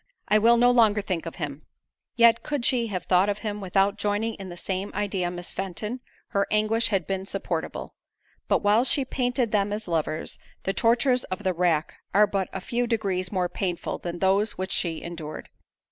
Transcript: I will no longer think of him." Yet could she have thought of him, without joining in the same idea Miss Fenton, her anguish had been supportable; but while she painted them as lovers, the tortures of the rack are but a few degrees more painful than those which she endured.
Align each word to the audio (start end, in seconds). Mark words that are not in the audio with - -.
I 0.27 0.39
will 0.39 0.57
no 0.57 0.71
longer 0.71 1.03
think 1.03 1.27
of 1.27 1.35
him." 1.35 1.61
Yet 2.15 2.41
could 2.41 2.65
she 2.65 2.87
have 2.87 3.03
thought 3.03 3.29
of 3.29 3.37
him, 3.45 3.61
without 3.61 3.99
joining 3.99 4.33
in 4.33 4.49
the 4.49 4.57
same 4.57 4.91
idea 4.95 5.29
Miss 5.29 5.51
Fenton, 5.51 5.99
her 6.29 6.47
anguish 6.49 6.87
had 6.87 7.05
been 7.05 7.23
supportable; 7.27 7.93
but 8.47 8.63
while 8.63 8.83
she 8.83 9.05
painted 9.05 9.51
them 9.51 9.71
as 9.71 9.87
lovers, 9.87 10.39
the 10.63 10.73
tortures 10.73 11.23
of 11.25 11.43
the 11.43 11.53
rack 11.53 11.99
are 12.15 12.25
but 12.25 12.49
a 12.51 12.61
few 12.61 12.87
degrees 12.87 13.31
more 13.31 13.47
painful 13.47 13.99
than 13.99 14.17
those 14.17 14.53
which 14.57 14.71
she 14.71 15.03
endured. 15.03 15.49